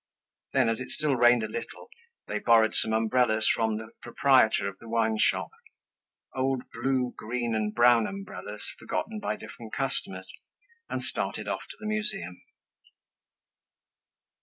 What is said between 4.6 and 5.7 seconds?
of the wineshop,